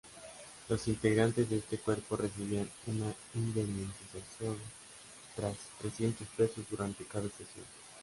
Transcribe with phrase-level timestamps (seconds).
[0.67, 4.57] Los integrantes de este cuerpo recibían una indemnización
[5.37, 7.65] de trescientos pesos durante cada sesión.